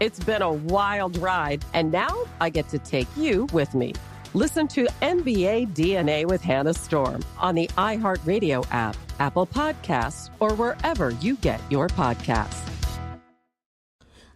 [0.00, 3.92] It's been a wild ride, and now I get to take you with me.
[4.34, 11.10] Listen to NBA DNA with Hannah Storm on the iHeartRadio app, Apple Podcasts, or wherever
[11.20, 12.68] you get your podcasts.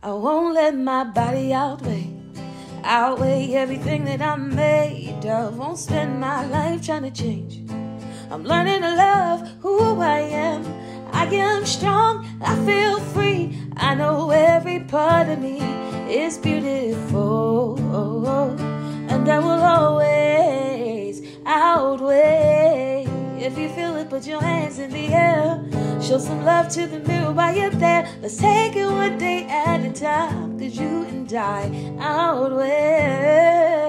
[0.01, 2.15] I won't let my body outweigh,
[2.85, 5.59] outweigh everything that I'm made of.
[5.59, 7.69] Won't spend my life trying to change.
[8.31, 10.63] I'm learning to love who I am.
[11.19, 13.59] I am strong, I feel free.
[13.77, 15.59] I know every part of me
[16.09, 17.77] is beautiful
[19.11, 23.05] and I will always outweigh.
[23.41, 25.61] If you feel it, put your hands in the air.
[26.01, 28.09] Show some love to the mirror while you're there.
[28.23, 33.88] Let's take it one day at a time, cause you and I outweigh.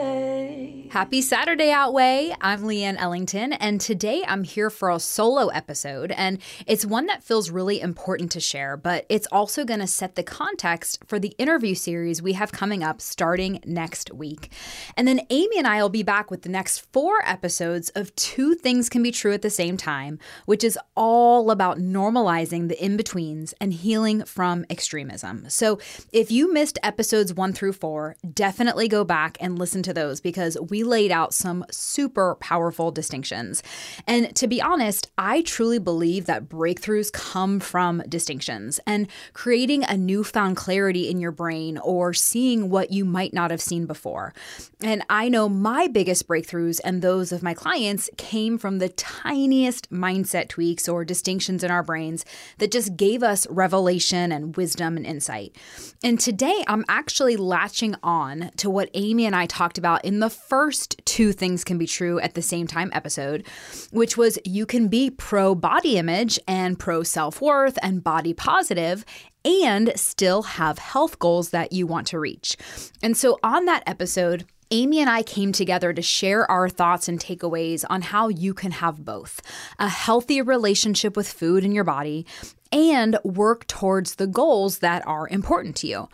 [0.90, 2.36] Happy Saturday, Outweigh.
[2.42, 6.12] I'm Leanne Ellington, and today I'm here for a solo episode.
[6.12, 10.16] And it's one that feels really important to share, but it's also going to set
[10.16, 14.52] the context for the interview series we have coming up starting next week.
[14.98, 18.56] And then Amy and I will be back with the next four episodes of Two
[18.56, 20.18] Things Can Be True at the Same Time,
[20.48, 25.52] which is all about normalizing the in betweens and healing from extremism.
[25.52, 25.78] So
[26.12, 30.58] if you missed episodes one through four, definitely go back and listen to those because
[30.60, 33.64] we laid out some super powerful distinctions.
[34.08, 39.98] And to be honest, I truly believe that breakthroughs come from distinctions and creating a
[39.98, 44.34] newfound clarity in your brain or seeing what you might not have seen before.
[44.82, 49.92] And I know my biggest breakthroughs and those of my clients came from the tiniest
[49.92, 52.26] mindset tweaks or distinctions in our brains
[52.58, 55.56] that just gave us revelation and wisdom and insight.
[56.04, 60.30] And today I'm actually latching on to what Amy and I talked about in the
[60.30, 63.46] first two things can be true at the same time episode,
[63.92, 69.06] which was you can be pro body image and pro self worth and body positive
[69.46, 72.56] and still have health goals that you want to reach.
[73.02, 77.20] And so on that episode, Amy and I came together to share our thoughts and
[77.20, 79.42] takeaways on how you can have both
[79.80, 82.28] a healthy relationship with food in your body
[82.72, 86.10] and work towards the goals that are important to you.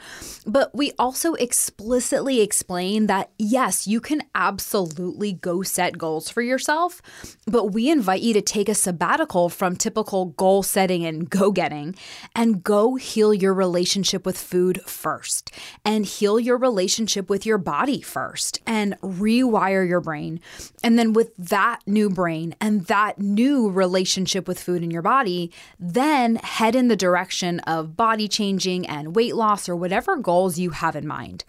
[0.45, 7.01] But we also explicitly explain that yes, you can absolutely go set goals for yourself,
[7.45, 11.95] but we invite you to take a sabbatical from typical goal setting and go getting
[12.35, 15.51] and go heal your relationship with food first
[15.83, 20.39] and heal your relationship with your body first and rewire your brain.
[20.83, 25.51] And then with that new brain and that new relationship with food in your body,
[25.79, 30.69] then head in the direction of body changing and weight loss or whatever goals you
[30.69, 31.43] have in mind.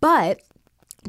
[0.00, 0.42] But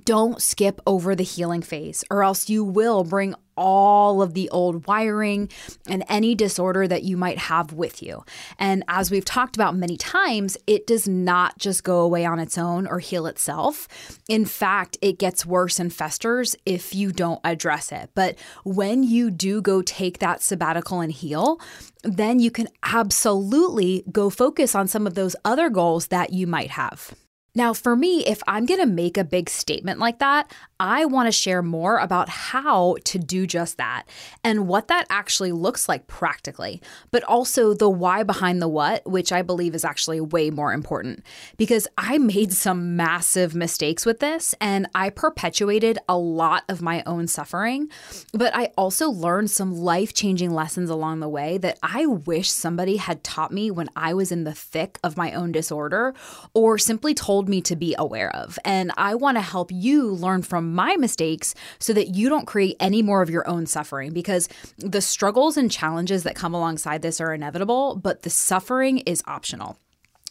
[0.05, 4.87] don't skip over the healing phase, or else you will bring all of the old
[4.87, 5.49] wiring
[5.87, 8.23] and any disorder that you might have with you.
[8.57, 12.57] And as we've talked about many times, it does not just go away on its
[12.57, 13.87] own or heal itself.
[14.29, 18.09] In fact, it gets worse and festers if you don't address it.
[18.15, 21.59] But when you do go take that sabbatical and heal,
[22.03, 26.71] then you can absolutely go focus on some of those other goals that you might
[26.71, 27.13] have.
[27.53, 30.49] Now, for me, if I'm going to make a big statement like that,
[30.79, 34.05] I want to share more about how to do just that
[34.41, 36.81] and what that actually looks like practically,
[37.11, 41.23] but also the why behind the what, which I believe is actually way more important
[41.57, 47.03] because I made some massive mistakes with this and I perpetuated a lot of my
[47.05, 47.89] own suffering.
[48.33, 52.95] But I also learned some life changing lessons along the way that I wish somebody
[52.95, 56.15] had taught me when I was in the thick of my own disorder
[56.53, 58.59] or simply told told me to be aware of.
[58.63, 62.77] And I want to help you learn from my mistakes so that you don't create
[62.79, 64.47] any more of your own suffering because
[64.77, 69.75] the struggles and challenges that come alongside this are inevitable, but the suffering is optional.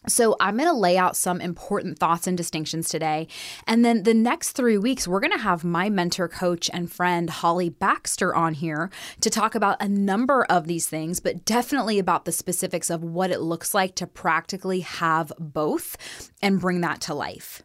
[0.06, 3.28] So, I'm going to lay out some important thoughts and distinctions today.
[3.66, 7.28] And then the next three weeks, we're going to have my mentor, coach, and friend,
[7.28, 12.24] Holly Baxter, on here to talk about a number of these things, but definitely about
[12.24, 15.96] the specifics of what it looks like to practically have both
[16.42, 17.62] and bring that to life.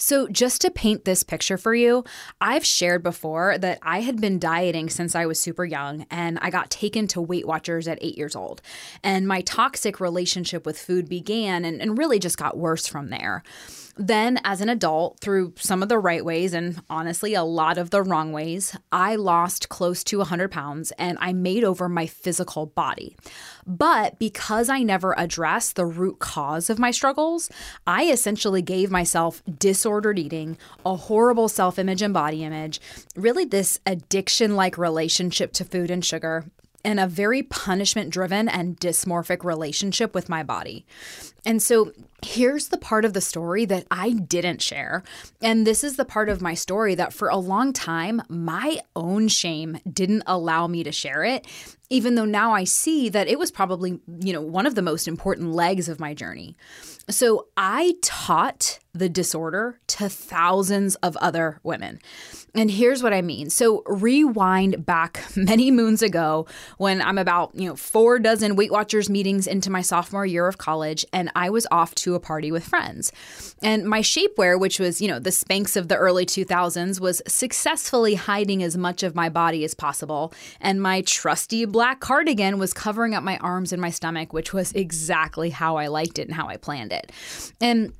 [0.00, 2.04] So, just to paint this picture for you,
[2.40, 6.48] I've shared before that I had been dieting since I was super young and I
[6.48, 8.62] got taken to Weight Watchers at eight years old.
[9.02, 13.42] And my toxic relationship with food began and, and really just got worse from there.
[14.00, 17.90] Then, as an adult, through some of the right ways and honestly a lot of
[17.90, 22.64] the wrong ways, I lost close to 100 pounds and I made over my physical
[22.64, 23.14] body.
[23.66, 27.50] But because I never addressed the root cause of my struggles,
[27.86, 30.56] I essentially gave myself disordered eating,
[30.86, 32.80] a horrible self image and body image,
[33.16, 36.46] really this addiction like relationship to food and sugar,
[36.84, 40.86] and a very punishment driven and dysmorphic relationship with my body.
[41.44, 45.02] And so here's the part of the story that I didn't share.
[45.40, 49.28] And this is the part of my story that for a long time, my own
[49.28, 51.46] shame didn't allow me to share it,
[51.88, 55.08] even though now I see that it was probably, you know, one of the most
[55.08, 56.56] important legs of my journey.
[57.08, 62.00] So I taught the disorder to thousands of other women.
[62.54, 63.50] And here's what I mean.
[63.50, 66.46] So rewind back many moons ago
[66.78, 70.58] when I'm about, you know, four dozen Weight Watchers meetings into my sophomore year of
[70.58, 73.12] college and I was off to a party with friends.
[73.62, 78.14] And my shapewear, which was, you know, the Spanx of the early 2000s, was successfully
[78.14, 80.32] hiding as much of my body as possible.
[80.60, 84.72] And my trusty black cardigan was covering up my arms and my stomach, which was
[84.72, 87.12] exactly how I liked it and how I planned it.
[87.60, 87.92] And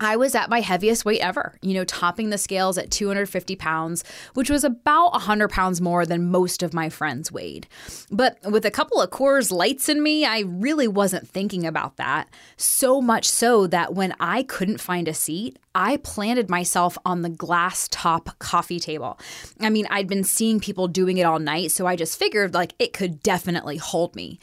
[0.00, 4.04] I was at my heaviest weight ever, you know, topping the scales at 250 pounds,
[4.34, 7.66] which was about 100 pounds more than most of my friends weighed.
[8.10, 12.28] But with a couple of Coors Lights in me, I really wasn't thinking about that.
[12.56, 17.28] So much so that when I couldn't find a seat, I planted myself on the
[17.28, 19.18] glass top coffee table.
[19.60, 22.74] I mean, I'd been seeing people doing it all night, so I just figured like
[22.78, 24.40] it could definitely hold me.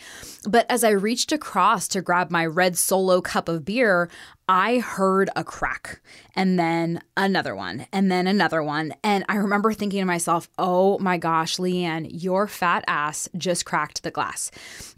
[0.48, 4.10] But as I reached across to grab my red solo cup of beer,
[4.48, 6.02] I heard a crack
[6.36, 8.94] and then another one and then another one.
[9.04, 14.04] And I remember thinking to myself, oh my gosh, Leanne, your fat ass just cracked
[14.04, 14.52] the glass.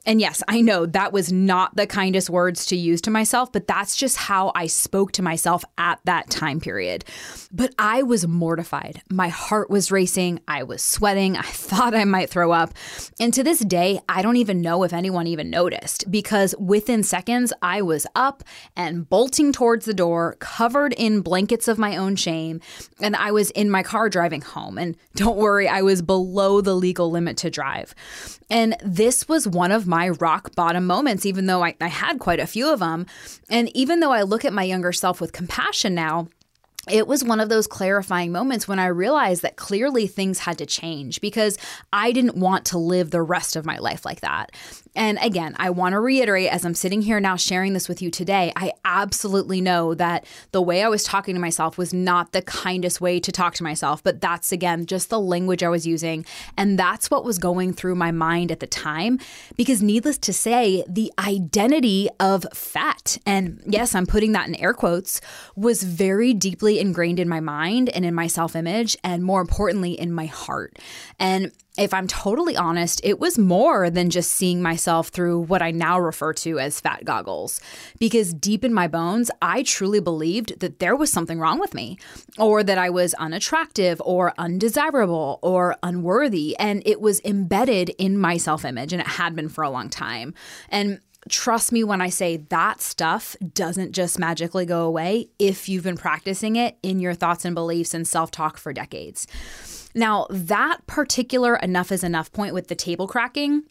[0.06, 3.68] And yes, I know that was not the kindest words to use to myself, but
[3.68, 7.06] that's just how I spoke to myself at that time period.
[7.52, 9.02] But I was mortified.
[9.10, 10.42] My heart was racing.
[10.48, 11.38] I was sweating.
[11.38, 12.74] I thought I might throw up.
[13.20, 17.54] And to this day, I don't even know if anyone even noticed because within seconds,
[17.62, 18.44] I was up
[18.76, 22.60] and bolting towards the door, covered in blankets of my own shame,
[23.00, 24.78] and I was in my car driving home.
[24.78, 27.94] And don't worry, I was below the legal limit to drive.
[28.50, 32.40] And this was one of my rock bottom moments, even though I, I had quite
[32.40, 33.06] a few of them.
[33.50, 36.28] And even though I look at my younger self with compassion now,
[36.90, 40.66] it was one of those clarifying moments when I realized that clearly things had to
[40.66, 41.58] change because
[41.92, 44.52] I didn't want to live the rest of my life like that.
[44.96, 48.10] And again, I want to reiterate as I'm sitting here now sharing this with you
[48.10, 52.42] today, I absolutely know that the way I was talking to myself was not the
[52.42, 56.26] kindest way to talk to myself, but that's again just the language I was using.
[56.58, 59.20] And that's what was going through my mind at the time.
[59.56, 64.74] Because needless to say, the identity of fat, and yes, I'm putting that in air
[64.74, 65.22] quotes,
[65.56, 70.00] was very deeply ingrained in my mind and in my self image, and more importantly,
[70.00, 70.78] in my heart.
[71.20, 75.72] And if I'm totally honest, it was more than just seeing myself through what I
[75.72, 77.62] now refer to as fat goggles.
[78.00, 81.98] Because deep in my bones, I truly believed that there was something wrong with me,
[82.38, 86.58] or that I was unattractive, or undesirable, or unworthy.
[86.58, 89.90] And it was embedded in my self image, and it had been for a long
[89.90, 90.34] time.
[90.70, 95.84] And trust me when I say that stuff doesn't just magically go away if you've
[95.84, 99.28] been practicing it in your thoughts and beliefs and self talk for decades.
[99.98, 103.64] Now, that particular enough is enough point with the table cracking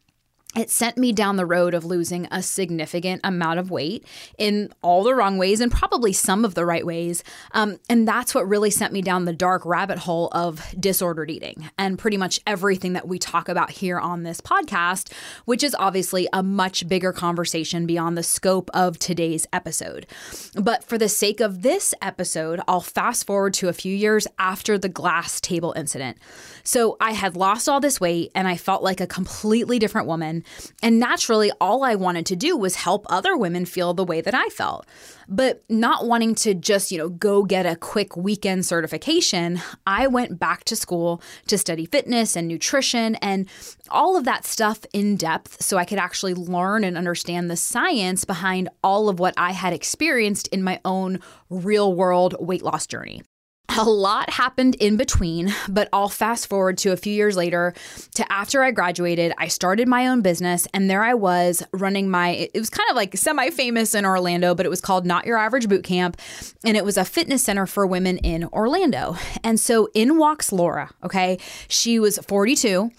[0.54, 4.06] it sent me down the road of losing a significant amount of weight
[4.38, 7.22] in all the wrong ways and probably some of the right ways.
[7.52, 11.68] Um, and that's what really sent me down the dark rabbit hole of disordered eating
[11.78, 15.12] and pretty much everything that we talk about here on this podcast,
[15.44, 20.06] which is obviously a much bigger conversation beyond the scope of today's episode.
[20.54, 24.78] But for the sake of this episode, I'll fast forward to a few years after
[24.78, 26.16] the glass table incident.
[26.62, 30.35] So I had lost all this weight and I felt like a completely different woman.
[30.82, 34.34] And naturally, all I wanted to do was help other women feel the way that
[34.34, 34.86] I felt.
[35.28, 40.38] But not wanting to just, you know, go get a quick weekend certification, I went
[40.38, 43.48] back to school to study fitness and nutrition and
[43.90, 48.24] all of that stuff in depth so I could actually learn and understand the science
[48.24, 53.22] behind all of what I had experienced in my own real world weight loss journey.
[53.68, 57.74] A lot happened in between, but I'll fast forward to a few years later
[58.14, 59.32] to after I graduated.
[59.38, 62.96] I started my own business, and there I was running my, it was kind of
[62.96, 66.16] like semi famous in Orlando, but it was called Not Your Average Boot Camp.
[66.64, 69.16] And it was a fitness center for women in Orlando.
[69.44, 71.38] And so in walks Laura, okay?
[71.68, 72.90] She was 42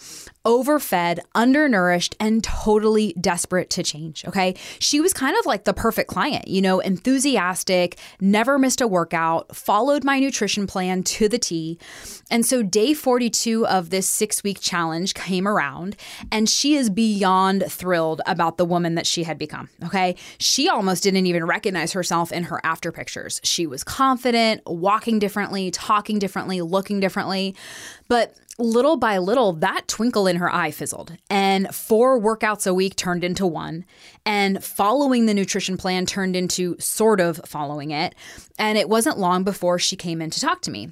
[0.47, 4.23] overfed, undernourished, and totally desperate to change.
[4.25, 4.55] Okay.
[4.79, 9.53] She was kind of like the perfect client, you know, enthusiastic, never missed a workout,
[9.53, 11.77] followed my nutrition plan to the T.
[12.31, 15.97] And so day 42 of this six week challenge came around,
[16.31, 19.67] and she is beyond thrilled about the woman that she had become.
[19.83, 20.15] Okay.
[20.39, 23.41] She almost didn't even recognize herself in her after pictures.
[23.43, 27.53] She was confident, walking differently, talking differently, looking differently.
[28.07, 32.95] But little by little, that twinkle in her eye fizzled, and four workouts a week
[32.95, 33.85] turned into one,
[34.25, 38.15] and following the nutrition plan turned into sort of following it.
[38.57, 40.89] And it wasn't long before she came in to talk to me.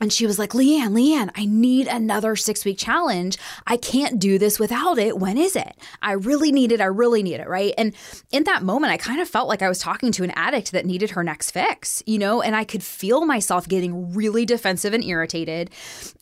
[0.00, 3.38] And she was like, Leanne, Leanne, I need another six week challenge.
[3.66, 5.18] I can't do this without it.
[5.18, 5.74] When is it?
[6.02, 6.82] I really need it.
[6.82, 7.48] I really need it.
[7.48, 7.72] Right.
[7.78, 7.94] And
[8.30, 10.84] in that moment, I kind of felt like I was talking to an addict that
[10.84, 15.02] needed her next fix, you know, and I could feel myself getting really defensive and
[15.02, 15.70] irritated.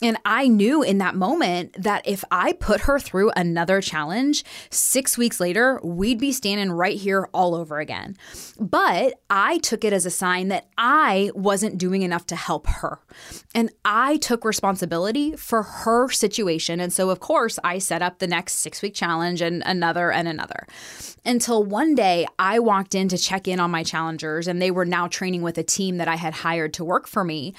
[0.01, 5.17] And I knew in that moment that if I put her through another challenge, six
[5.17, 8.15] weeks later, we'd be standing right here all over again.
[8.57, 12.99] But I took it as a sign that I wasn't doing enough to help her.
[13.53, 16.79] And and I took responsibility for her situation.
[16.79, 20.27] And so, of course, I set up the next six week challenge and another and
[20.27, 20.67] another.
[21.25, 24.85] Until one day I walked in to check in on my challengers, and they were
[24.85, 27.55] now training with a team that I had hired to work for me.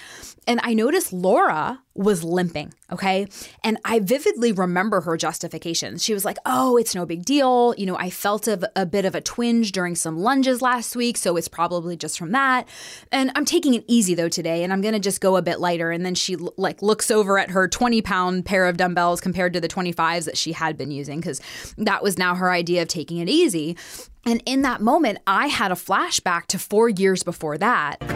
[0.47, 2.73] And I noticed Laura was limping.
[2.93, 3.27] Okay.
[3.65, 6.05] And I vividly remember her justifications.
[6.05, 7.75] She was like, oh, it's no big deal.
[7.77, 11.17] You know, I felt a, a, bit of a twinge during some lunges last week.
[11.17, 12.69] So it's probably just from that.
[13.11, 14.63] And I'm taking it easy though today.
[14.63, 15.91] And I'm to just go a bit lighter.
[15.91, 19.61] And then she like looks over at her 20 pound pair of dumbbells compared to
[19.61, 21.41] the 25s that she had been using because
[21.77, 23.77] that was now her idea of taking it easy.
[24.25, 28.16] And in that moment, I had a flashback to four years before that.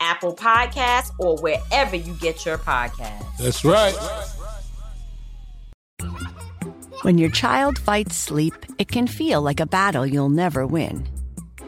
[0.00, 3.36] Apple Podcasts, or wherever you get your podcasts.
[3.38, 3.94] That's right.
[7.02, 11.08] When your child fights sleep, it can feel like a battle you'll never win.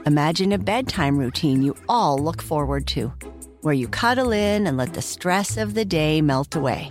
[0.07, 3.13] Imagine a bedtime routine you all look forward to,
[3.61, 6.91] where you cuddle in and let the stress of the day melt away.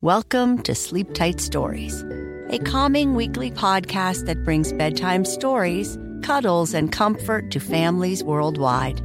[0.00, 2.04] Welcome to Sleep Tight Stories,
[2.50, 9.02] a calming weekly podcast that brings bedtime stories, cuddles, and comfort to families worldwide.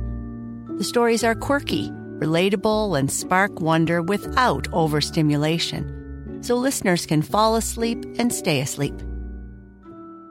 [0.79, 8.05] The stories are quirky, relatable, and spark wonder without overstimulation so listeners can fall asleep
[8.17, 8.95] and stay asleep.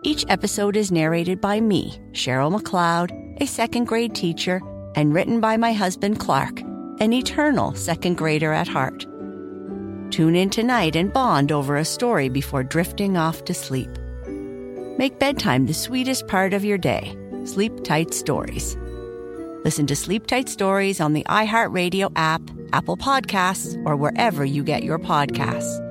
[0.05, 4.63] Each episode is narrated by me, Cheryl McLeod, a second grade teacher,
[4.97, 6.61] and written by my husband Clark,
[6.99, 9.03] an eternal second grader at heart.
[10.11, 13.91] Tune in tonight and bond over a story before drifting off to sleep.
[14.97, 17.15] Make bedtime the sweetest part of your day.
[17.45, 18.79] Sleep Tight Stories.
[19.65, 24.85] Listen to Sleep Tight Stories on the iHeartRadio app, Apple Podcasts, or wherever you get
[24.85, 25.88] your podcasts.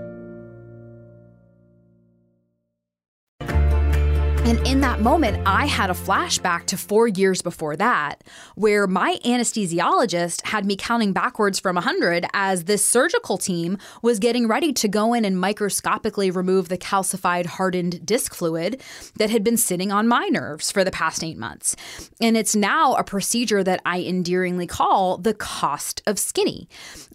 [4.48, 8.24] And in that moment, I had a flashback to four years before that,
[8.56, 14.48] where my anesthesiologist had me counting backwards from 100 as this surgical team was getting
[14.48, 18.82] ready to go in and microscopically remove the calcified, hardened disc fluid
[19.18, 21.76] that had been sitting on my nerves for the past eight months.
[22.22, 26.70] And it's now a procedure that I endearingly call the cost of skinny,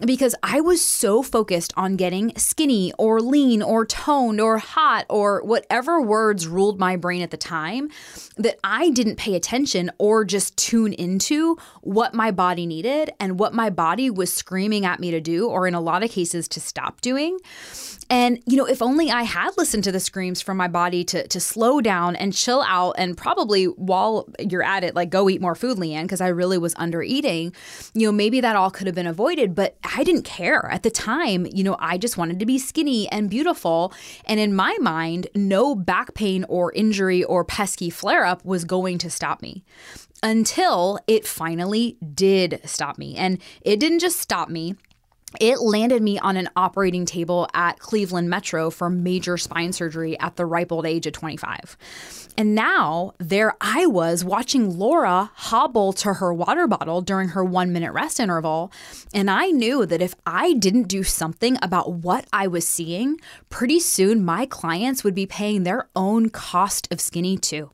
[0.05, 5.41] because I was so focused on getting skinny or lean or toned or hot or
[5.41, 7.89] whatever words ruled my brain at the time
[8.37, 13.53] that I didn't pay attention or just tune into what my body needed and what
[13.53, 16.59] my body was screaming at me to do, or in a lot of cases, to
[16.59, 17.39] stop doing.
[18.09, 21.27] And, you know, if only I had listened to the screams from my body to,
[21.27, 25.41] to slow down and chill out, and probably while you're at it, like go eat
[25.41, 27.53] more food, Leanne, because I really was under eating,
[27.93, 29.55] you know, maybe that all could have been avoided.
[29.55, 31.47] But I didn't care at the time.
[31.51, 33.93] You know, I just wanted to be skinny and beautiful.
[34.25, 38.97] And in my mind, no back pain or injury or pesky flare up was going
[38.99, 39.65] to stop me
[40.23, 43.17] until it finally did stop me.
[43.17, 44.75] And it didn't just stop me,
[45.39, 50.35] it landed me on an operating table at Cleveland Metro for major spine surgery at
[50.35, 51.77] the ripe old age of 25.
[52.37, 57.71] And now there I was watching Laura hobble to her water bottle during her one
[57.71, 58.71] minute rest interval.
[59.13, 63.79] And I knew that if I didn't do something about what I was seeing, pretty
[63.79, 67.69] soon my clients would be paying their own cost of skinny too.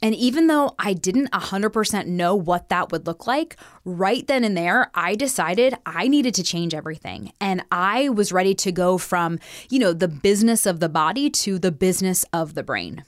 [0.00, 4.56] And even though I didn't 100% know what that would look like, right then and
[4.56, 6.87] there, I decided I needed to change everything.
[7.40, 9.38] And I was ready to go from,
[9.70, 13.04] you know, the business of the body to the business of the brain.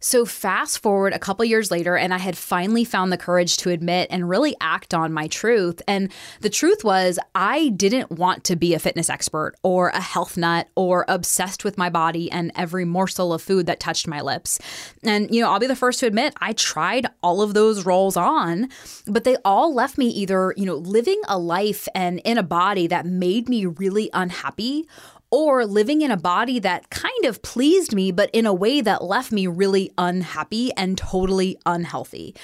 [0.00, 3.70] So, fast forward a couple years later, and I had finally found the courage to
[3.70, 5.82] admit and really act on my truth.
[5.86, 6.10] And
[6.40, 10.68] the truth was, I didn't want to be a fitness expert or a health nut
[10.74, 14.58] or obsessed with my body and every morsel of food that touched my lips.
[15.02, 18.16] And, you know, I'll be the first to admit, I tried all of those roles
[18.16, 18.70] on,
[19.06, 22.86] but they all left me either, you know, living a life and in a body
[22.86, 24.88] that made me really unhappy
[25.30, 29.04] or living in a body that kind of pleased me, but in a way that
[29.04, 32.34] left me really unhappy and totally unhealthy.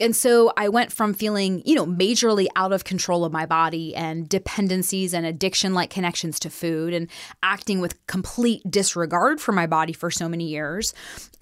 [0.00, 3.94] And so I went from feeling, you know, majorly out of control of my body
[3.96, 7.08] and dependencies and addiction like connections to food and
[7.42, 10.94] acting with complete disregard for my body for so many years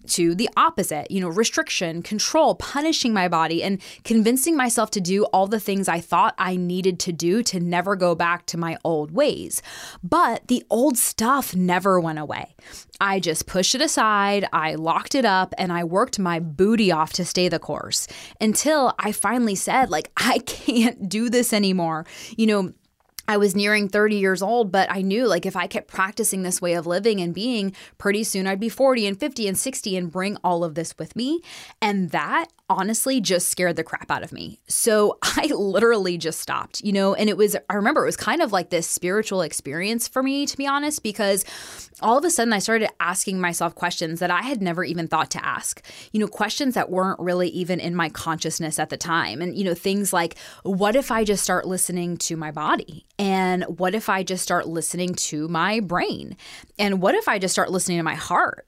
[0.07, 5.25] to the opposite, you know, restriction, control, punishing my body, and convincing myself to do
[5.27, 8.77] all the things I thought I needed to do to never go back to my
[8.85, 9.63] old ways.
[10.03, 12.55] But the old stuff never went away.
[13.01, 17.13] I just pushed it aside, I locked it up, and I worked my booty off
[17.15, 18.07] to stay the course
[18.41, 22.07] until I finally said, like, I can't do this anymore.
[22.37, 22.73] You know,
[23.27, 26.61] I was nearing 30 years old, but I knew like if I kept practicing this
[26.61, 30.11] way of living and being, pretty soon I'd be 40 and 50 and 60 and
[30.11, 31.41] bring all of this with me.
[31.81, 34.59] And that honestly just scared the crap out of me.
[34.69, 38.43] So I literally just stopped, you know, and it was, I remember it was kind
[38.43, 41.45] of like this spiritual experience for me, to be honest, because
[42.01, 45.31] all of a sudden I started asking myself questions that I had never even thought
[45.33, 49.43] to ask, you know, questions that weren't really even in my consciousness at the time.
[49.43, 53.05] And, you know, things like, what if I just start listening to my body?
[53.19, 56.37] And what if I just start listening to my brain?
[56.79, 58.67] And what if I just start listening to my heart?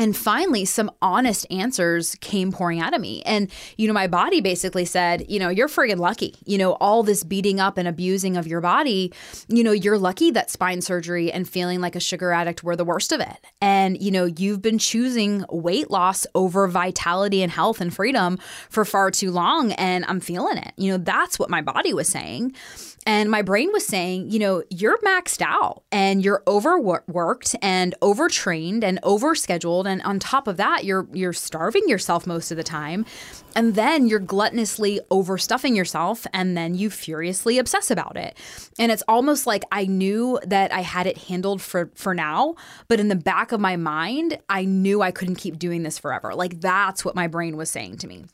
[0.00, 3.20] and finally, some honest answers came pouring out of me.
[3.26, 6.36] And, you know, my body basically said, you know, you're friggin' lucky.
[6.46, 9.12] You know, all this beating up and abusing of your body,
[9.48, 12.84] you know, you're lucky that spine surgery and feeling like a sugar addict were the
[12.84, 13.44] worst of it.
[13.60, 18.38] And, you know, you've been choosing weight loss over vitality and health and freedom
[18.70, 19.72] for far too long.
[19.72, 20.72] And I'm feeling it.
[20.78, 22.54] You know, that's what my body was saying.
[23.06, 28.84] And my brain was saying, you know, you're maxed out and you're overworked and overtrained
[28.84, 29.86] and overscheduled.
[29.86, 33.06] And on top of that, you're you're starving yourself most of the time.
[33.56, 38.36] And then you're gluttonously overstuffing yourself and then you furiously obsess about it.
[38.78, 42.54] And it's almost like I knew that I had it handled for for now,
[42.86, 46.34] but in the back of my mind, I knew I couldn't keep doing this forever.
[46.34, 48.26] Like that's what my brain was saying to me.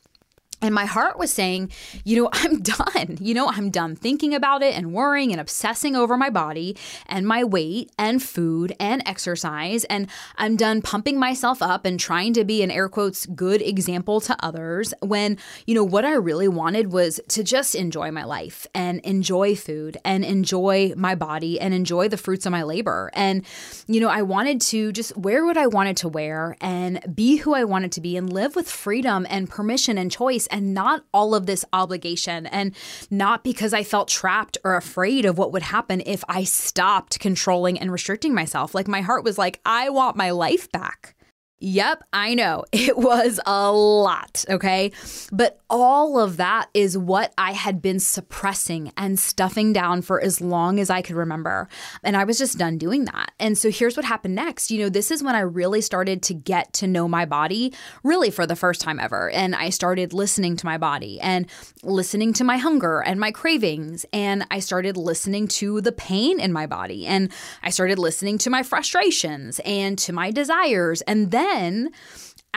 [0.62, 1.70] And my heart was saying,
[2.04, 3.18] you know, I'm done.
[3.20, 7.26] You know, I'm done thinking about it and worrying and obsessing over my body and
[7.26, 9.84] my weight and food and exercise.
[9.84, 14.20] And I'm done pumping myself up and trying to be an air quotes good example
[14.22, 18.66] to others when, you know, what I really wanted was to just enjoy my life
[18.74, 23.10] and enjoy food and enjoy my body and enjoy the fruits of my labor.
[23.14, 23.44] And,
[23.86, 27.54] you know, I wanted to just wear what I wanted to wear and be who
[27.54, 31.34] I wanted to be and live with freedom and permission and choice and not all
[31.34, 32.74] of this obligation and
[33.10, 37.78] not because I felt trapped or afraid of what would happen if I stopped controlling
[37.78, 38.74] and restricting myself.
[38.74, 41.15] Like my heart was like, I want my life back.
[41.58, 42.64] Yep, I know.
[42.86, 44.92] It was a lot, okay?
[45.32, 50.40] But all of that is what I had been suppressing and stuffing down for as
[50.40, 51.68] long as I could remember.
[52.04, 53.32] And I was just done doing that.
[53.40, 54.70] And so here's what happened next.
[54.70, 57.72] You know, this is when I really started to get to know my body,
[58.04, 59.30] really for the first time ever.
[59.30, 61.46] And I started listening to my body and
[61.82, 64.06] listening to my hunger and my cravings.
[64.12, 67.04] And I started listening to the pain in my body.
[67.06, 67.32] And
[67.64, 71.00] I started listening to my frustrations and to my desires.
[71.02, 71.90] And then then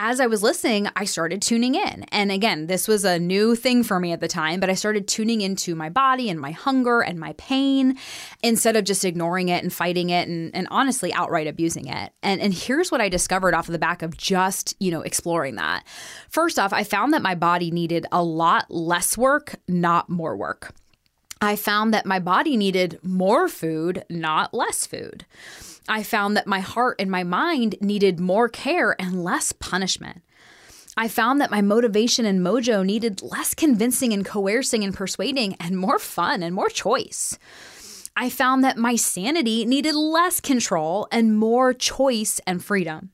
[0.02, 2.04] as I was listening, I started tuning in.
[2.04, 5.06] And again, this was a new thing for me at the time, but I started
[5.06, 7.98] tuning into my body and my hunger and my pain
[8.42, 12.14] instead of just ignoring it and fighting it and, and honestly outright abusing it.
[12.22, 15.56] And, and here's what I discovered off of the back of just, you know, exploring
[15.56, 15.84] that.
[16.30, 20.72] First off, I found that my body needed a lot less work, not more work.
[21.42, 25.26] I found that my body needed more food, not less food.
[25.90, 30.22] I found that my heart and my mind needed more care and less punishment.
[30.96, 35.76] I found that my motivation and mojo needed less convincing and coercing and persuading and
[35.76, 37.36] more fun and more choice.
[38.16, 43.10] I found that my sanity needed less control and more choice and freedom.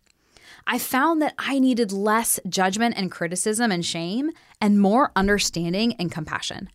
[0.67, 6.11] I found that I needed less judgment and criticism and shame and more understanding and
[6.11, 6.69] compassion.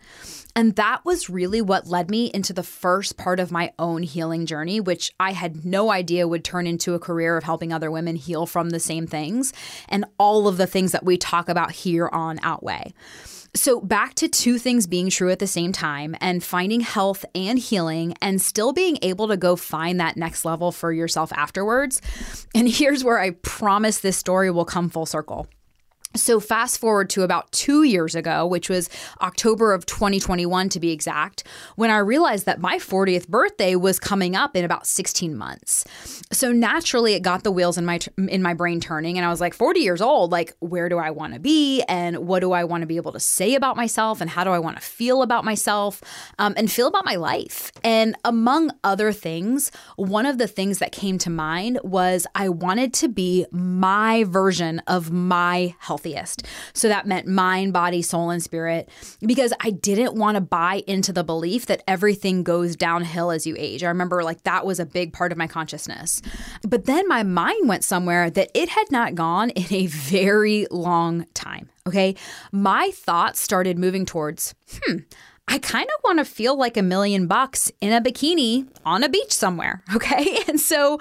[0.55, 4.45] And that was really what led me into the first part of my own healing
[4.45, 8.15] journey, which I had no idea would turn into a career of helping other women
[8.15, 9.53] heal from the same things
[9.89, 12.93] and all of the things that we talk about here on Outweigh.
[13.53, 17.59] So, back to two things being true at the same time and finding health and
[17.59, 22.01] healing and still being able to go find that next level for yourself afterwards.
[22.55, 25.47] And here's where I promise this story will come full circle.
[26.13, 28.89] So, fast forward to about two years ago, which was
[29.21, 31.43] October of 2021 to be exact,
[31.77, 35.85] when I realized that my 40th birthday was coming up in about 16 months.
[36.33, 39.39] So naturally, it got the wheels in my in my brain turning, and I was
[39.39, 42.65] like, 40 years old, like where do I want to be, and what do I
[42.65, 45.21] want to be able to say about myself, and how do I want to feel
[45.21, 46.01] about myself,
[46.39, 47.71] um, and feel about my life.
[47.85, 52.93] And among other things, one of the things that came to mind was I wanted
[52.95, 56.45] to be my version of my health healthiest.
[56.73, 58.89] So that meant mind, body, soul, and spirit,
[59.21, 63.55] because I didn't want to buy into the belief that everything goes downhill as you
[63.57, 63.83] age.
[63.83, 66.21] I remember like that was a big part of my consciousness.
[66.63, 71.25] But then my mind went somewhere that it had not gone in a very long
[71.33, 71.69] time.
[71.87, 72.15] Okay.
[72.51, 74.97] My thoughts started moving towards, hmm,
[75.51, 79.09] I kind of want to feel like a million bucks in a bikini on a
[79.09, 79.83] beach somewhere.
[80.01, 80.37] Okay.
[80.47, 80.99] And so,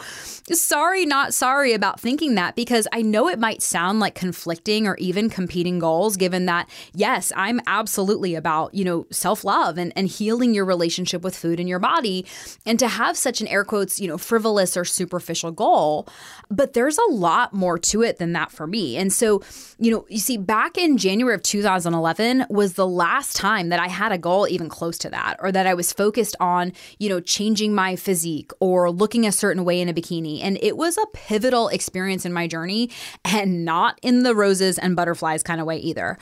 [0.52, 4.96] sorry, not sorry about thinking that because I know it might sound like conflicting or
[4.96, 10.06] even competing goals, given that, yes, I'm absolutely about, you know, self love and, and
[10.06, 12.26] healing your relationship with food and your body.
[12.66, 16.06] And to have such an air quotes, you know, frivolous or superficial goal.
[16.50, 18.96] But there's a lot more to it than that for me.
[18.96, 19.40] And so,
[19.78, 23.88] you know, you see, back in January of 2011 was the last time that I
[23.88, 27.08] had a goal all even close to that, or that I was focused on, you
[27.08, 30.40] know, changing my physique or looking a certain way in a bikini.
[30.42, 32.90] And it was a pivotal experience in my journey
[33.24, 36.18] and not in the roses and butterflies kind of way either.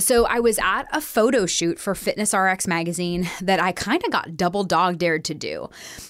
[0.00, 4.10] So I was at a photo shoot for Fitness RX magazine that I kind of
[4.10, 5.68] got double dog dared to do.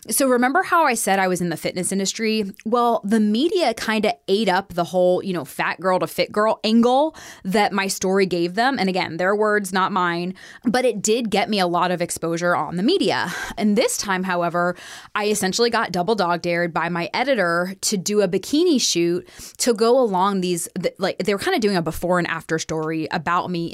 [0.08, 2.52] So remember how I said I was in the fitness industry?
[2.64, 6.30] Well, the media kind of ate up the whole, you know, fat girl to fit
[6.30, 8.78] girl angle that my story gave them.
[8.78, 12.54] And again, their words, not mine, but it did get me a lot of exposure
[12.54, 13.32] on the media.
[13.58, 14.76] And this time, however,
[15.16, 19.74] I essentially got double dog dared by my editor to do a bikini shoot to
[19.74, 23.50] go along these, like, they were kind of doing a before and after story about
[23.50, 23.72] me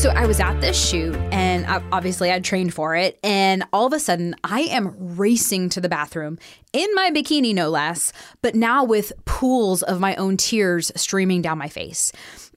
[0.00, 3.18] So I was at this shoot and obviously I'd trained for it.
[3.22, 6.38] And all of a sudden, I am racing to the bathroom
[6.72, 8.10] in my bikini, no less,
[8.40, 12.12] but now with pools of my own tears streaming down my face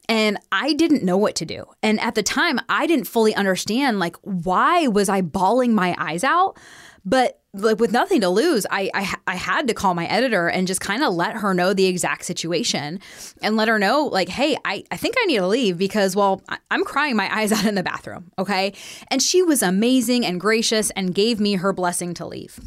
[0.08, 1.66] and I didn't know what to do.
[1.82, 6.24] And at the time, I didn't fully understand like why was I bawling my eyes
[6.24, 6.58] out?
[7.06, 10.66] But like with nothing to lose, I, I I had to call my editor and
[10.68, 13.00] just kind of let her know the exact situation
[13.42, 16.42] and let her know like, hey, I, I think I need to leave because well,
[16.72, 18.32] I'm crying my eyes out in the bathroom.
[18.40, 18.74] Okay.
[19.10, 22.60] And she was amazing and gracious and gave me her blessing to leave.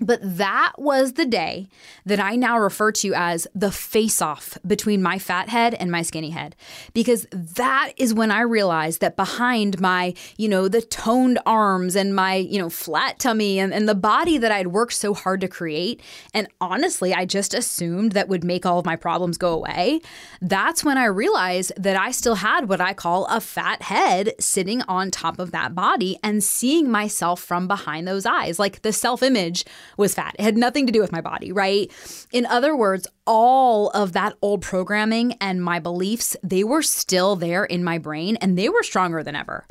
[0.00, 1.68] But that was the day
[2.06, 6.02] that I now refer to as the face off between my fat head and my
[6.02, 6.54] skinny head.
[6.94, 12.14] Because that is when I realized that behind my, you know, the toned arms and
[12.14, 15.48] my, you know, flat tummy and, and the body that I'd worked so hard to
[15.48, 16.00] create,
[16.32, 20.00] and honestly, I just assumed that would make all of my problems go away.
[20.40, 24.82] That's when I realized that I still had what I call a fat head sitting
[24.82, 29.22] on top of that body and seeing myself from behind those eyes, like the self
[29.22, 29.64] image
[29.96, 30.36] was fat.
[30.38, 31.90] It had nothing to do with my body, right?
[32.32, 37.64] In other words, all of that old programming and my beliefs, they were still there
[37.64, 39.66] in my brain and they were stronger than ever.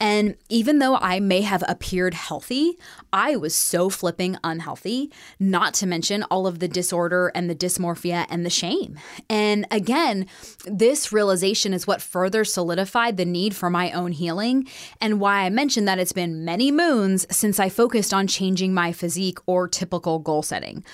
[0.00, 2.78] And even though I may have appeared healthy,
[3.12, 8.26] I was so flipping unhealthy, not to mention all of the disorder and the dysmorphia
[8.30, 8.98] and the shame.
[9.28, 10.26] And again,
[10.64, 14.66] this realization is what further solidified the need for my own healing
[15.00, 18.92] and why I mentioned that it's been many moons since I focused on changing my
[18.92, 20.84] physique or typical goal setting.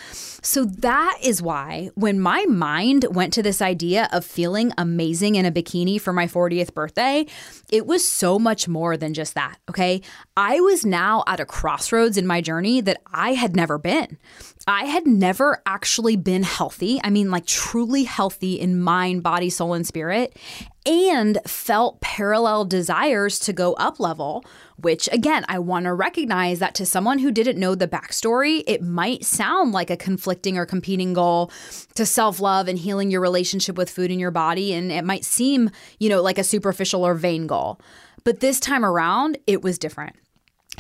[0.42, 5.46] So that is why when my mind went to this idea of feeling amazing in
[5.46, 7.26] a bikini for my 40th birthday,
[7.70, 10.00] it was so much more than just that, okay?
[10.36, 14.18] I was now at a crossroads in my journey that I had never been.
[14.66, 17.00] I had never actually been healthy.
[17.02, 20.36] I mean, like truly healthy in mind, body, soul, and spirit,
[20.84, 24.44] and felt parallel desires to go up level,
[24.76, 28.82] which again, I want to recognize that to someone who didn't know the backstory, it
[28.82, 31.50] might sound like a conflicting or competing goal
[31.94, 34.72] to self love and healing your relationship with food in your body.
[34.72, 37.80] And it might seem, you know, like a superficial or vain goal.
[38.24, 40.16] But this time around, it was different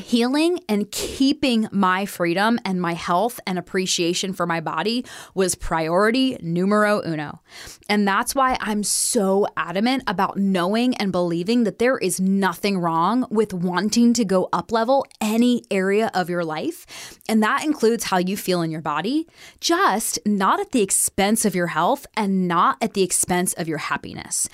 [0.00, 6.36] healing and keeping my freedom and my health and appreciation for my body was priority
[6.40, 7.40] numero uno.
[7.88, 13.26] And that's why I'm so adamant about knowing and believing that there is nothing wrong
[13.30, 17.18] with wanting to go up level any area of your life.
[17.28, 19.26] And that includes how you feel in your body,
[19.60, 23.78] just not at the expense of your health and not at the expense of your
[23.78, 24.48] happiness.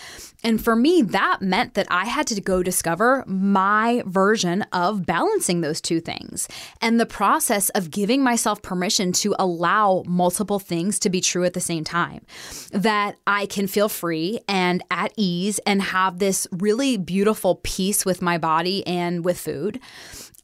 [0.45, 5.63] And for me, that meant that I had to go discover my version of balancing
[5.63, 6.47] those two things
[6.83, 11.55] and the process of giving myself permission to allow multiple things to be true at
[11.55, 12.21] the same time.
[12.73, 18.21] That I can feel free and at ease and have this really beautiful peace with
[18.21, 19.81] my body and with food.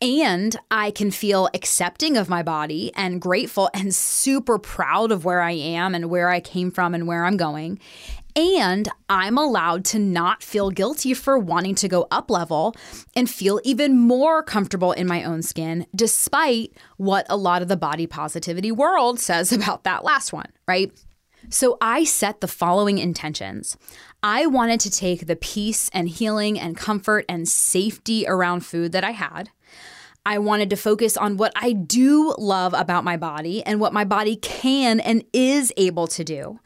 [0.03, 5.43] And I can feel accepting of my body and grateful and super proud of where
[5.43, 7.79] I am and where I came from and where I'm going.
[8.37, 12.75] And I'm allowed to not feel guilty for wanting to go up level
[13.17, 17.77] and feel even more comfortable in my own skin, despite what a lot of the
[17.77, 20.93] body positivity world says about that last one, right?
[21.49, 23.77] So I set the following intentions.
[24.23, 29.05] I wanted to take the peace and healing and comfort and safety around food that
[29.05, 29.51] I had.
[30.27, 34.05] I wanted to focus on what I do love about my body and what my
[34.05, 36.61] body can and is able to do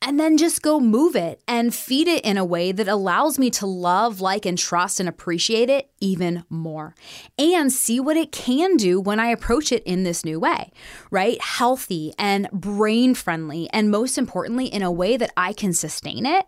[0.00, 3.50] and then just go move it and feed it in a way that allows me
[3.50, 6.94] to love, like, and trust and appreciate it even more
[7.38, 10.70] and see what it can do when I approach it in this new way,
[11.10, 11.40] right?
[11.42, 16.46] Healthy and brain friendly, and most importantly, in a way that I can sustain it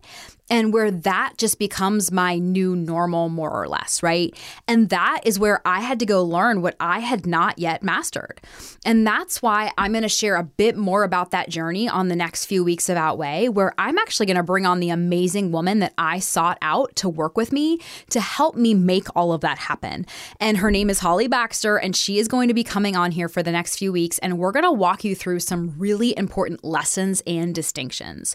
[0.50, 4.36] and where that just becomes my new normal, more or less, right?
[4.66, 8.40] And that is where I had to go learn what I had not yet mastered.
[8.84, 12.16] And that's why I'm going to share a bit more about that journey on the
[12.16, 15.78] next few weeks of Outweigh, where I'm actually going to bring on the amazing woman
[15.78, 17.78] that I sought out to work with me
[18.10, 20.06] to help me make all of that happen.
[20.40, 23.28] And her name is Holly Baxter, and she is going to be coming on here
[23.28, 24.18] for the next few weeks.
[24.18, 28.34] And we're going to walk you through some really important lessons and distinctions.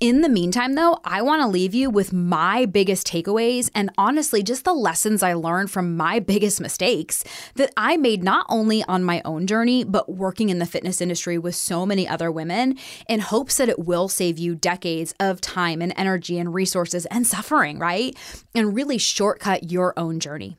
[0.00, 4.42] In the meantime, though, I want to leave you with my biggest takeaways and honestly
[4.42, 7.22] just the lessons I learned from my biggest mistakes
[7.54, 11.38] that I made not only on my own journey, but working in the fitness industry
[11.38, 15.82] with so many other women in hopes that it will save you decades of time
[15.82, 18.16] and energy and resources and suffering, right?
[18.54, 20.56] And really shortcut your own journey.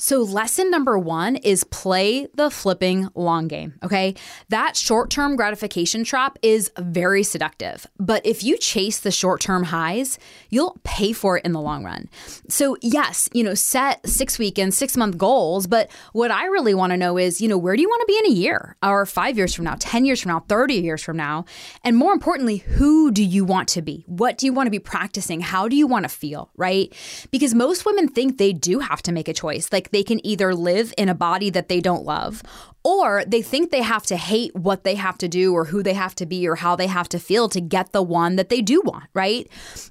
[0.00, 3.74] So, lesson number one is play the flipping long game.
[3.82, 4.14] Okay.
[4.48, 7.84] That short term gratification trap is very seductive.
[7.98, 10.16] But if you chase the short term highs,
[10.50, 12.08] you'll pay for it in the long run.
[12.48, 15.66] So, yes, you know, set six week and six month goals.
[15.66, 18.06] But what I really want to know is, you know, where do you want to
[18.06, 21.02] be in a year or five years from now, 10 years from now, 30 years
[21.02, 21.44] from now?
[21.82, 24.04] And more importantly, who do you want to be?
[24.06, 25.40] What do you want to be practicing?
[25.40, 26.50] How do you want to feel?
[26.56, 26.94] Right.
[27.32, 29.72] Because most women think they do have to make a choice.
[29.72, 32.42] Like, they can either live in a body that they don't love
[32.88, 35.92] or they think they have to hate what they have to do or who they
[35.92, 38.62] have to be or how they have to feel to get the one that they
[38.62, 39.46] do want, right?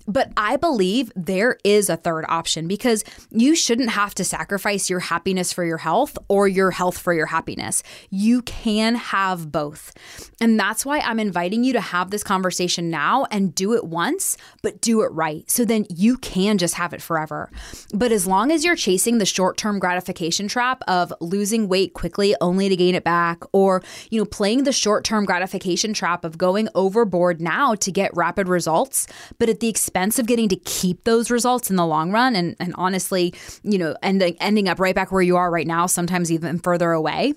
[0.07, 4.99] But I believe there is a third option because you shouldn't have to sacrifice your
[4.99, 7.83] happiness for your health or your health for your happiness.
[8.09, 9.93] You can have both.
[10.41, 14.37] And that's why I'm inviting you to have this conversation now and do it once,
[14.63, 15.47] but do it right.
[15.51, 17.51] So then you can just have it forever.
[17.93, 22.35] But as long as you're chasing the short term gratification trap of losing weight quickly
[22.41, 26.69] only to gain it back or, you know, playing the short-term gratification trap of going
[26.75, 29.07] overboard now to get rapid results,
[29.39, 32.55] but at the expense of getting to keep those results in the long run and
[32.59, 36.31] and honestly, you know, ending ending up right back where you are right now, sometimes
[36.31, 37.33] even further away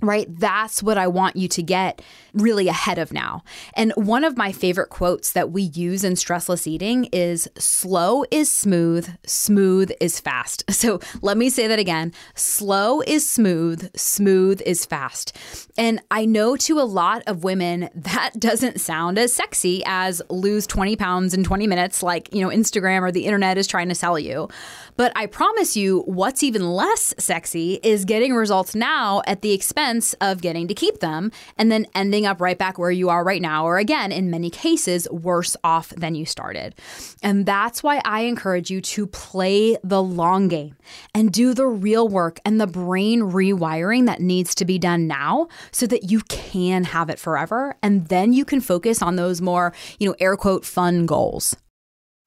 [0.00, 0.26] right?
[0.38, 3.42] That's what I want you to get really ahead of now.
[3.74, 8.50] And one of my favorite quotes that we use in stressless eating is slow is
[8.50, 10.64] smooth, smooth is fast.
[10.80, 15.36] So let me say that again slow is smooth, smooth is fast.
[15.76, 20.66] And I know to a lot of women that doesn't sound as sexy as lose
[20.66, 23.94] 20 pounds in 20 minutes, like, you know, Instagram or the internet is trying to
[23.94, 24.48] sell you.
[24.96, 29.89] But I promise you, what's even less sexy is getting results now at the expense
[30.20, 33.42] of getting to keep them and then ending up right back where you are right
[33.42, 36.74] now, or again, in many cases, worse off than you started.
[37.22, 40.76] And that's why I encourage you to play the long game
[41.14, 45.48] and do the real work and the brain rewiring that needs to be done now
[45.72, 47.76] so that you can have it forever.
[47.82, 51.56] And then you can focus on those more, you know, air quote, fun goals.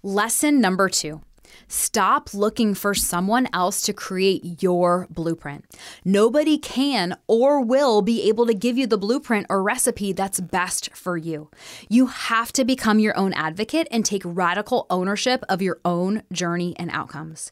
[0.04, 1.22] Lesson number two
[1.68, 5.66] Stop looking for someone else to create your blueprint.
[6.06, 10.96] Nobody can or will be able to give you the blueprint or recipe that's best
[10.96, 11.50] for you.
[11.90, 16.76] You have to become your own advocate and take radical ownership of your own journey
[16.78, 17.52] and outcomes.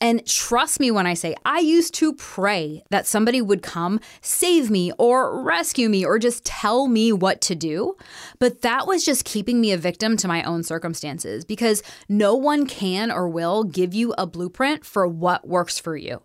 [0.00, 4.70] And trust me when I say, I used to pray that somebody would come save
[4.70, 7.96] me or rescue me or just tell me what to do.
[8.38, 12.66] But that was just keeping me a victim to my own circumstances because no one
[12.66, 16.22] can or will give you a blueprint for what works for you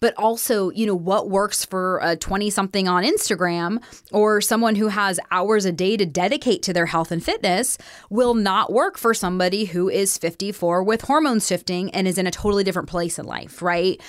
[0.00, 3.82] but also, you know, what works for a 20 something on Instagram
[4.12, 7.78] or someone who has hours a day to dedicate to their health and fitness
[8.10, 12.30] will not work for somebody who is 54 with hormones shifting and is in a
[12.30, 14.00] totally different place in life, right?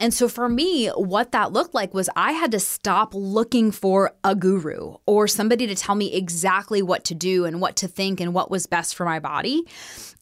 [0.00, 4.12] And so for me, what that looked like was I had to stop looking for
[4.24, 8.20] a guru or somebody to tell me exactly what to do and what to think
[8.20, 9.64] and what was best for my body.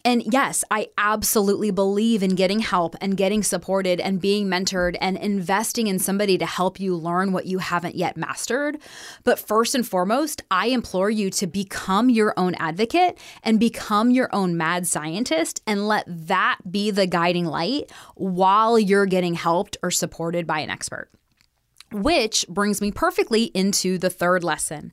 [0.05, 5.16] And yes, I absolutely believe in getting help and getting supported and being mentored and
[5.16, 8.78] investing in somebody to help you learn what you haven't yet mastered.
[9.22, 14.28] But first and foremost, I implore you to become your own advocate and become your
[14.34, 19.92] own mad scientist and let that be the guiding light while you're getting helped or
[19.92, 21.11] supported by an expert.
[21.95, 24.93] Which brings me perfectly into the third lesson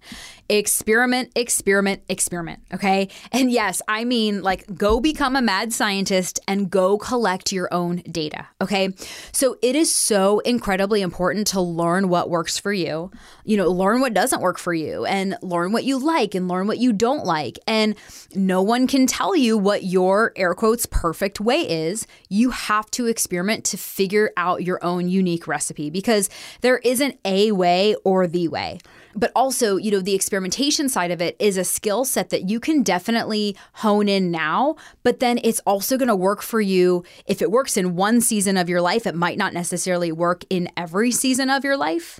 [0.49, 2.61] experiment, experiment, experiment.
[2.73, 3.09] Okay.
[3.31, 7.97] And yes, I mean like go become a mad scientist and go collect your own
[8.11, 8.47] data.
[8.59, 8.89] Okay.
[9.31, 13.11] So it is so incredibly important to learn what works for you,
[13.45, 16.67] you know, learn what doesn't work for you and learn what you like and learn
[16.67, 17.59] what you don't like.
[17.67, 17.95] And
[18.33, 22.07] no one can tell you what your air quotes perfect way is.
[22.27, 26.29] You have to experiment to figure out your own unique recipe because
[26.61, 28.79] there isn't a way or the way.
[29.15, 32.59] But also, you know, the experimentation side of it is a skill set that you
[32.59, 37.03] can definitely hone in now, but then it's also going to work for you.
[37.27, 40.69] If it works in one season of your life, it might not necessarily work in
[40.75, 42.19] every season of your life.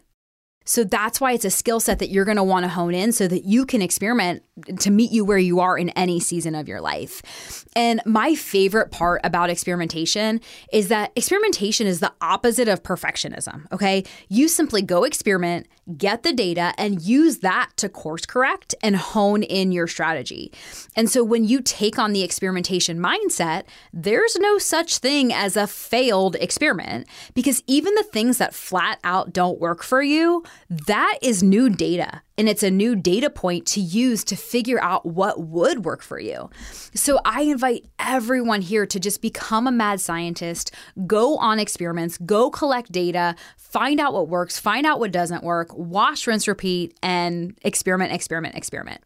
[0.69, 3.11] So that's why it's a skill set that you're going to want to hone in
[3.11, 4.43] so that you can experiment
[4.81, 7.65] to meet you where you are in any season of your life.
[7.75, 10.41] And my favorite part about experimentation
[10.71, 13.71] is that experimentation is the opposite of perfectionism.
[13.71, 14.03] Okay.
[14.27, 15.67] You simply go experiment,
[15.97, 20.51] get the data, and use that to course correct and hone in your strategy.
[20.95, 25.65] And so when you take on the experimentation mindset, there's no such thing as a
[25.65, 31.43] failed experiment because even the things that flat out don't work for you, that is
[31.43, 32.21] new data.
[32.37, 36.19] And it's a new data point to use to figure out what would work for
[36.19, 36.49] you.
[36.93, 40.71] So I invite everyone here to just become a mad scientist,
[41.05, 45.75] go on experiments, go collect data, find out what works, find out what doesn't work,
[45.75, 49.01] wash, rinse, repeat, and experiment, experiment, experiment.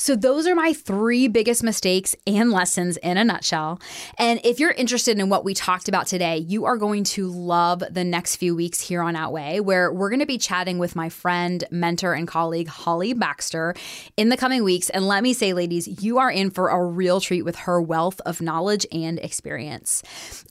[0.00, 3.82] So, those are my three biggest mistakes and lessons in a nutshell.
[4.16, 7.82] And if you're interested in what we talked about today, you are going to love
[7.90, 11.10] the next few weeks here on Outweigh, where we're going to be chatting with my
[11.10, 13.74] friend, mentor, and colleague, Holly Baxter,
[14.16, 14.88] in the coming weeks.
[14.88, 18.22] And let me say, ladies, you are in for a real treat with her wealth
[18.24, 20.02] of knowledge and experience.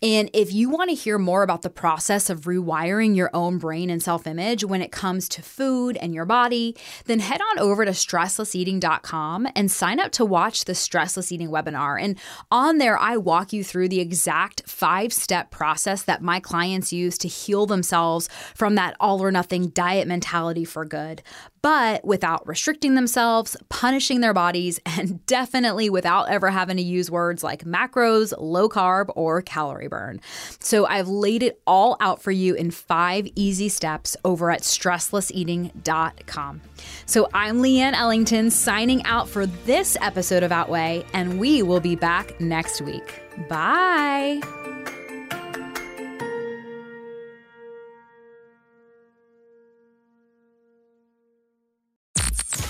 [0.04, 3.90] And if you want to hear more about the process of rewiring your own brain
[3.90, 6.76] and self image when it comes to food and your body,
[7.06, 12.02] then head on over to stresslesseating.com and sign up to watch the Stressless Eating webinar.
[12.02, 12.18] And
[12.52, 17.18] on there, I walk you through the exact five step process that my clients use
[17.20, 21.22] to heal themselves from that all or nothing diet mentality for good,
[21.62, 27.44] but without restricting themselves, punishing their bodies, and definitely without ever having to use words
[27.44, 30.22] like macros, low carb, or calorie burn.
[30.60, 36.62] So I've laid it all out for you in five easy steps over at stresslesseating.com.
[37.06, 41.96] So I'm Leanne Ellington signing out for this episode of Outweigh, and we will be
[41.96, 43.22] back next week.
[43.48, 44.42] Bye.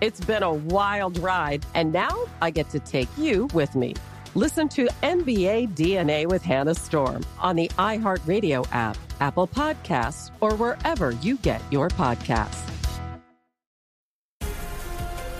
[0.00, 3.94] It's been a wild ride, and now I get to take you with me.
[4.36, 11.10] Listen to NBA DNA with Hannah Storm on the iHeartRadio app, Apple Podcasts, or wherever
[11.10, 12.64] you get your podcasts.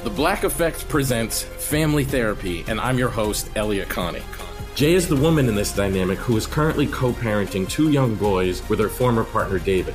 [0.03, 4.23] The Black Effect presents Family Therapy, and I'm your host, Elliott Connie.
[4.75, 8.69] Jay is the woman in this dynamic who is currently co parenting two young boys
[8.69, 9.95] with her former partner, David.